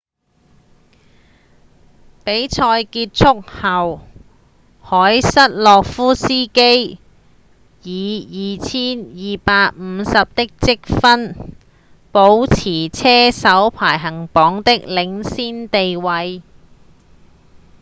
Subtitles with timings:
[2.25, 3.99] 比賽結束後
[4.83, 6.97] 凱瑟洛夫斯基
[7.83, 11.35] 以 2,250 的積分
[12.11, 16.41] 保持車手排行榜的領先地位